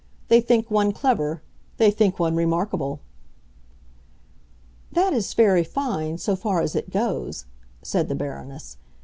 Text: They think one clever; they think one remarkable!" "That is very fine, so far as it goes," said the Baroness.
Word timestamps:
They 0.29 0.41
think 0.41 0.71
one 0.71 0.93
clever; 0.93 1.43
they 1.77 1.91
think 1.91 2.17
one 2.17 2.35
remarkable!" 2.35 3.01
"That 4.91 5.13
is 5.13 5.35
very 5.35 5.63
fine, 5.63 6.17
so 6.17 6.35
far 6.35 6.59
as 6.61 6.75
it 6.75 6.89
goes," 6.89 7.45
said 7.83 8.07
the 8.09 8.15
Baroness. 8.15 8.77